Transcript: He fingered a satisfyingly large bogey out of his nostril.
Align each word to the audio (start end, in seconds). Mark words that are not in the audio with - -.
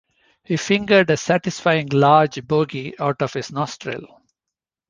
He 0.43 0.57
fingered 0.57 1.11
a 1.11 1.15
satisfyingly 1.15 1.95
large 1.95 2.43
bogey 2.47 2.99
out 2.99 3.21
of 3.21 3.33
his 3.33 3.51
nostril. 3.51 4.19